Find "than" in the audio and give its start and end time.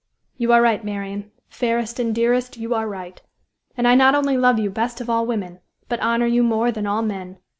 6.71-6.87